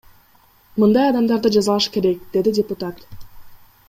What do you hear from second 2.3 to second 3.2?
деди депутат.